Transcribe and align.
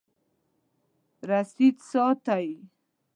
رسید 1.29 1.75
ساتئ؟ 1.91 2.47